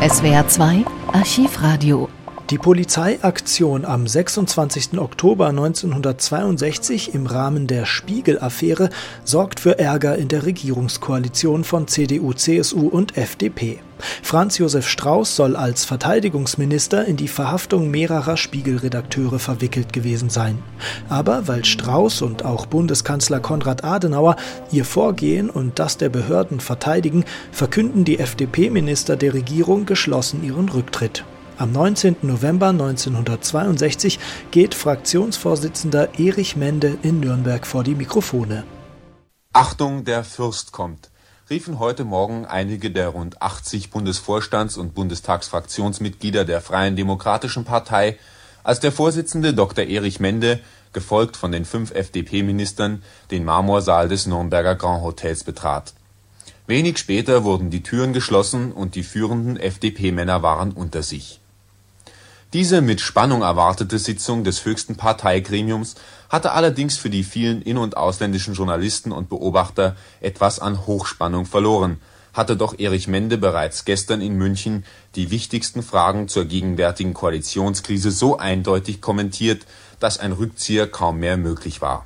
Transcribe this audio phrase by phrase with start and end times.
[0.00, 2.08] SWR 2 Archivradio
[2.50, 4.98] die Polizeiaktion am 26.
[4.98, 8.90] Oktober 1962 im Rahmen der Spiegel-Affäre
[9.22, 13.78] sorgt für Ärger in der Regierungskoalition von CDU, CSU und FDP.
[14.22, 20.58] Franz Josef Strauß soll als Verteidigungsminister in die Verhaftung mehrerer Spiegelredakteure verwickelt gewesen sein.
[21.08, 24.34] Aber weil Strauß und auch Bundeskanzler Konrad Adenauer
[24.72, 31.24] ihr Vorgehen und das der Behörden verteidigen, verkünden die FDP-Minister der Regierung geschlossen ihren Rücktritt.
[31.60, 32.16] Am 19.
[32.22, 34.18] November 1962
[34.50, 38.64] geht Fraktionsvorsitzender Erich Mende in Nürnberg vor die Mikrofone.
[39.52, 41.10] Achtung, der Fürst kommt,
[41.50, 48.18] riefen heute Morgen einige der rund 80 Bundesvorstands- und Bundestagsfraktionsmitglieder der Freien Demokratischen Partei,
[48.64, 49.84] als der Vorsitzende Dr.
[49.84, 50.60] Erich Mende,
[50.94, 55.92] gefolgt von den fünf FDP-Ministern, den Marmorsaal des Nürnberger Grand Hotels betrat.
[56.66, 61.40] Wenig später wurden die Türen geschlossen und die führenden FDP-Männer waren unter sich.
[62.52, 65.94] Diese mit Spannung erwartete Sitzung des höchsten Parteigremiums
[66.28, 72.00] hatte allerdings für die vielen in und ausländischen Journalisten und Beobachter etwas an Hochspannung verloren,
[72.32, 78.36] hatte doch Erich Mende bereits gestern in München die wichtigsten Fragen zur gegenwärtigen Koalitionskrise so
[78.36, 79.64] eindeutig kommentiert,
[80.00, 82.04] dass ein Rückzieher kaum mehr möglich war.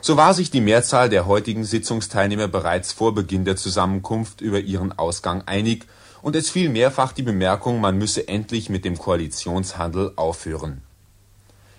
[0.00, 4.98] So war sich die Mehrzahl der heutigen Sitzungsteilnehmer bereits vor Beginn der Zusammenkunft über ihren
[4.98, 5.84] Ausgang einig
[6.22, 10.82] und es fiel mehrfach die Bemerkung, man müsse endlich mit dem Koalitionshandel aufhören.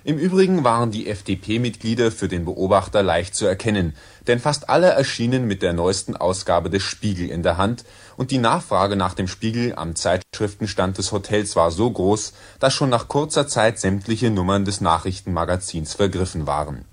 [0.03, 3.93] Im Übrigen waren die FDP-Mitglieder für den Beobachter leicht zu erkennen,
[4.25, 7.85] denn fast alle erschienen mit der neuesten Ausgabe des Spiegel in der Hand,
[8.17, 12.89] und die Nachfrage nach dem Spiegel am Zeitschriftenstand des Hotels war so groß, dass schon
[12.89, 16.85] nach kurzer Zeit sämtliche Nummern des Nachrichtenmagazins vergriffen waren.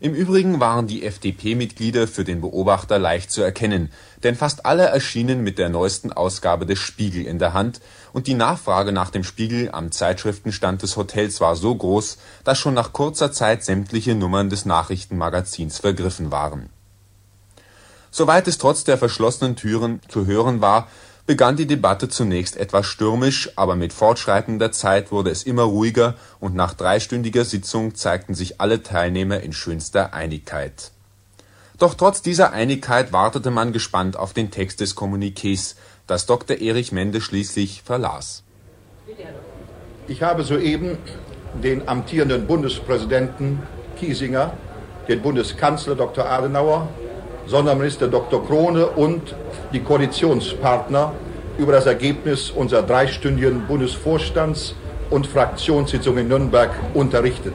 [0.00, 3.90] Im Übrigen waren die FDP-Mitglieder für den Beobachter leicht zu erkennen,
[4.22, 7.80] denn fast alle erschienen mit der neuesten Ausgabe des Spiegel in der Hand,
[8.12, 12.74] und die Nachfrage nach dem Spiegel am Zeitschriftenstand des Hotels war so groß, dass schon
[12.74, 16.68] nach kurzer Zeit sämtliche Nummern des Nachrichtenmagazins vergriffen waren.
[18.10, 20.88] Soweit es trotz der verschlossenen Türen zu hören war
[21.26, 26.54] begann die Debatte zunächst etwas stürmisch, aber mit fortschreitender Zeit wurde es immer ruhiger und
[26.54, 30.90] nach dreistündiger Sitzung zeigten sich alle Teilnehmer in schönster Einigkeit.
[31.78, 35.76] Doch trotz dieser Einigkeit wartete man gespannt auf den Text des Kommuniqués,
[36.06, 36.58] das Dr.
[36.58, 38.42] Erich Mende schließlich verlas.
[40.06, 40.98] Ich habe soeben
[41.62, 43.62] den amtierenden Bundespräsidenten
[43.98, 44.52] Kiesinger,
[45.08, 46.26] den Bundeskanzler Dr.
[46.26, 46.88] Adenauer
[47.46, 48.46] Sonderminister Dr.
[48.46, 49.34] Krone und
[49.72, 51.12] die Koalitionspartner
[51.58, 54.72] über das Ergebnis unserer dreistündigen Bundesvorstands-
[55.10, 57.54] und Fraktionssitzung in Nürnberg unterrichtet.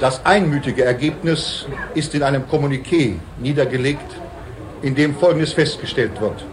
[0.00, 4.16] Das einmütige Ergebnis ist in einem Kommuniqué niedergelegt,
[4.82, 6.44] in dem Folgendes festgestellt wird.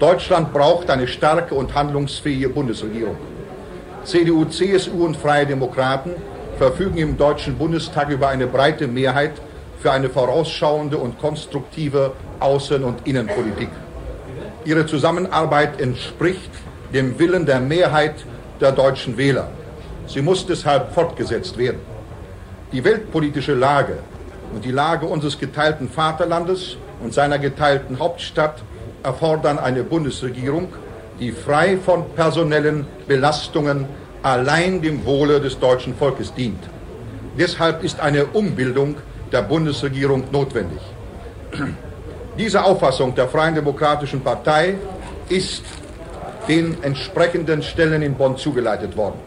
[0.00, 3.16] Deutschland braucht eine starke und handlungsfähige Bundesregierung.
[4.04, 6.12] CDU, CSU und Freie Demokraten
[6.58, 9.32] verfügen im Deutschen Bundestag über eine breite Mehrheit
[9.80, 13.70] für eine vorausschauende und konstruktive Außen- und Innenpolitik.
[14.64, 16.50] Ihre Zusammenarbeit entspricht
[16.92, 18.16] dem Willen der Mehrheit
[18.60, 19.48] der deutschen Wähler.
[20.06, 21.80] Sie muss deshalb fortgesetzt werden.
[22.72, 23.98] Die weltpolitische Lage
[24.54, 28.62] und die Lage unseres geteilten Vaterlandes und seiner geteilten Hauptstadt
[29.02, 30.68] erfordern eine Bundesregierung,
[31.18, 33.86] die frei von personellen Belastungen
[34.22, 36.62] allein dem Wohle des deutschen Volkes dient.
[37.38, 38.96] Deshalb ist eine Umbildung
[39.32, 40.80] der Bundesregierung notwendig.
[42.38, 44.76] Diese Auffassung der Freien Demokratischen Partei
[45.28, 45.64] ist
[46.48, 49.20] den entsprechenden Stellen in Bonn zugeleitet worden.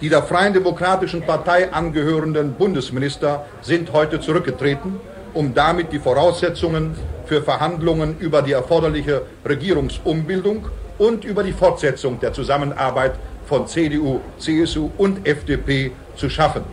[0.00, 5.00] Die der Freien Demokratischen Partei angehörenden Bundesminister sind heute zurückgetreten,
[5.34, 6.96] um damit die Voraussetzungen
[7.26, 10.66] für Verhandlungen über die erforderliche Regierungsumbildung
[10.98, 13.12] und über die Fortsetzung der Zusammenarbeit
[13.46, 16.64] von CDU, CSU und FDP zu schaffen.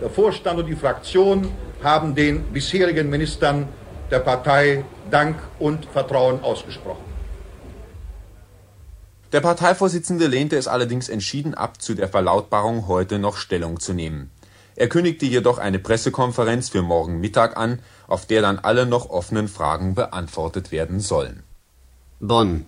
[0.00, 1.48] Der Vorstand und die Fraktion
[1.82, 3.68] haben den bisherigen Ministern
[4.10, 7.04] der Partei Dank und Vertrauen ausgesprochen.
[9.32, 14.30] Der Parteivorsitzende lehnte es allerdings entschieden ab, zu der Verlautbarung heute noch Stellung zu nehmen.
[14.74, 19.48] Er kündigte jedoch eine Pressekonferenz für morgen Mittag an, auf der dann alle noch offenen
[19.48, 21.42] Fragen beantwortet werden sollen.
[22.20, 22.64] Bonn,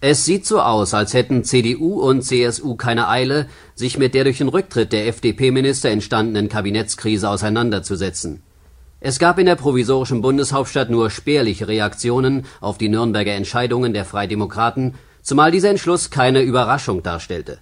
[0.00, 4.38] es sieht so aus, als hätten CDU und CSU keine Eile, sich mit der durch
[4.38, 8.42] den Rücktritt der FDP-Minister entstandenen Kabinettskrise auseinanderzusetzen.
[9.00, 14.96] Es gab in der provisorischen Bundeshauptstadt nur spärliche Reaktionen auf die Nürnberger Entscheidungen der Freidemokraten,
[15.22, 17.58] zumal dieser Entschluss keine Überraschung darstellte.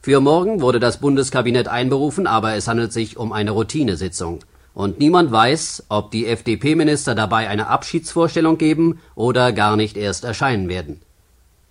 [0.00, 4.40] Für morgen wurde das Bundeskabinett einberufen, aber es handelt sich um eine Routinesitzung.
[4.74, 10.68] Und niemand weiß, ob die FDP-Minister dabei eine Abschiedsvorstellung geben oder gar nicht erst erscheinen
[10.68, 11.02] werden.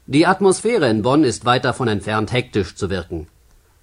[0.07, 3.27] Die Atmosphäre in Bonn ist weit davon entfernt, hektisch zu wirken.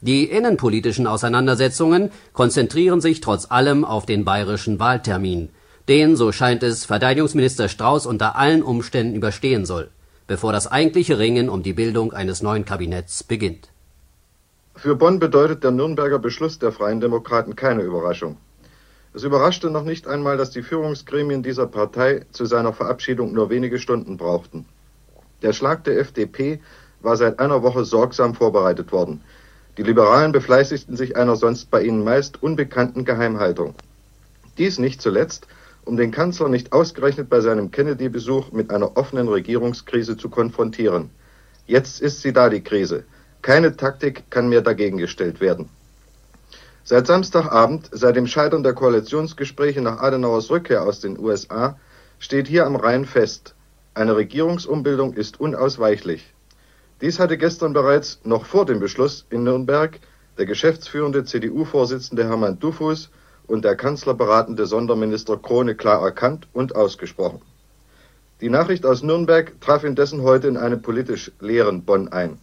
[0.00, 5.48] Die innenpolitischen Auseinandersetzungen konzentrieren sich trotz allem auf den bayerischen Wahltermin,
[5.88, 9.90] den, so scheint es, Verteidigungsminister Strauß unter allen Umständen überstehen soll,
[10.26, 13.68] bevor das eigentliche Ringen um die Bildung eines neuen Kabinetts beginnt.
[14.74, 18.36] Für Bonn bedeutet der Nürnberger Beschluss der Freien Demokraten keine Überraschung.
[19.14, 23.78] Es überraschte noch nicht einmal, dass die Führungsgremien dieser Partei zu seiner Verabschiedung nur wenige
[23.78, 24.66] Stunden brauchten.
[25.42, 26.60] Der Schlag der FDP
[27.00, 29.20] war seit einer Woche sorgsam vorbereitet worden.
[29.76, 33.74] Die Liberalen befleißigten sich einer sonst bei ihnen meist unbekannten Geheimhaltung.
[34.58, 35.46] Dies nicht zuletzt,
[35.84, 41.10] um den Kanzler nicht ausgerechnet bei seinem Kennedy-Besuch mit einer offenen Regierungskrise zu konfrontieren.
[41.66, 43.04] Jetzt ist sie da, die Krise.
[43.40, 45.68] Keine Taktik kann mehr dagegen gestellt werden.
[46.82, 51.78] Seit Samstagabend, seit dem Scheitern der Koalitionsgespräche nach Adenauers Rückkehr aus den USA,
[52.18, 53.54] steht hier am Rhein fest,
[53.98, 56.32] eine Regierungsumbildung ist unausweichlich.
[57.00, 59.98] Dies hatte gestern bereits noch vor dem Beschluss in Nürnberg
[60.38, 63.10] der geschäftsführende CDU-Vorsitzende Hermann Dufus
[63.48, 67.42] und der kanzlerberatende Sonderminister Krone klar erkannt und ausgesprochen.
[68.40, 72.38] Die Nachricht aus Nürnberg traf indessen heute in einem politisch leeren Bonn ein.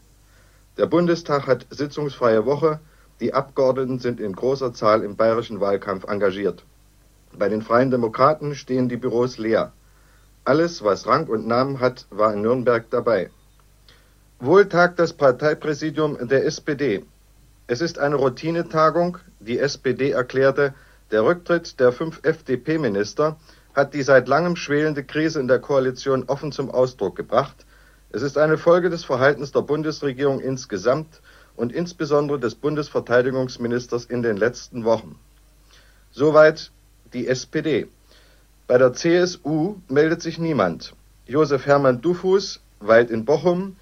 [0.78, 2.81] Der Bundestag hat sitzungsfreie Woche,
[3.22, 6.66] die Abgeordneten sind in großer Zahl im bayerischen Wahlkampf engagiert.
[7.40, 9.72] Bei den Freien Demokraten stehen die Büros leer.
[10.46, 13.32] Alles, was Rang und Namen hat, war in Nürnberg dabei.
[14.40, 17.04] Wohl tagt das Parteipräsidium der SPD.
[17.66, 19.18] Es ist eine Routinetagung.
[19.40, 20.76] Die SPD erklärte,
[21.10, 23.38] der Rücktritt der fünf FDP-Minister
[23.74, 27.66] hat die seit langem schwelende Krise in der Koalition offen zum Ausdruck gebracht.
[28.12, 31.22] Es ist eine Folge des Verhaltens der Bundesregierung insgesamt
[31.56, 35.18] und insbesondere des Bundesverteidigungsministers in den letzten Wochen.
[36.12, 36.72] Soweit
[37.14, 37.88] die SPD.
[38.68, 40.96] Bei der CSU meldet sich niemand.
[41.28, 43.76] Josef Hermann Dufus weilt in Bochum.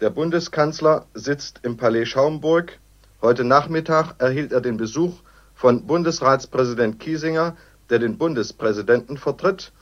[0.00, 2.78] Der Bundeskanzler sitzt im Palais Schaumburg.
[3.20, 5.12] Heute Nachmittag erhielt er den Besuch
[5.54, 7.54] von Bundesratspräsident Kiesinger,
[7.90, 9.72] der den Bundespräsidenten vertritt,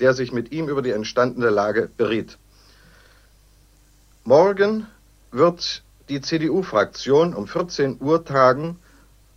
[0.00, 2.38] der sich mit ihm über die entstandene Lage beriet.
[4.24, 4.86] Morgen
[5.32, 8.78] wird die CDU-Fraktion um 14 Uhr tagen.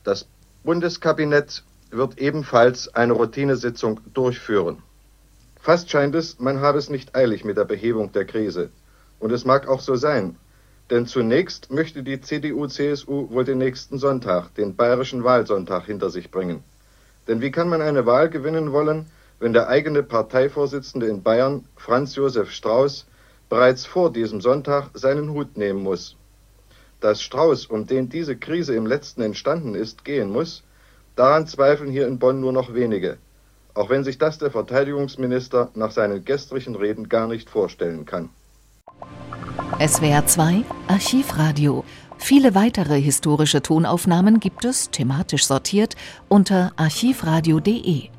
[0.05, 0.27] Das
[0.63, 1.61] Bundeskabinett
[1.91, 4.81] wird ebenfalls eine Routinesitzung durchführen.
[5.61, 8.69] Fast scheint es, man habe es nicht eilig mit der Behebung der Krise.
[9.19, 10.35] Und es mag auch so sein.
[10.91, 16.63] Denn zunächst möchte die CDU-CSU wohl den nächsten Sonntag, den bayerischen Wahlsonntag, hinter sich bringen.
[17.27, 19.07] Denn wie kann man eine Wahl gewinnen wollen,
[19.39, 23.07] wenn der eigene Parteivorsitzende in Bayern, Franz Josef Strauß,
[23.49, 26.15] bereits vor diesem Sonntag seinen Hut nehmen muss?
[27.01, 30.63] Dass Strauß, um den diese Krise im letzten entstanden ist, gehen muss,
[31.15, 33.17] Daran zweifeln hier in Bonn nur noch wenige,
[33.73, 38.29] auch wenn sich das der Verteidigungsminister nach seinen gestrigen Reden gar nicht vorstellen kann.
[39.79, 41.83] SWR 2 Archivradio.
[42.17, 45.95] Viele weitere historische Tonaufnahmen gibt es, thematisch sortiert,
[46.29, 48.09] unter archivradio.de.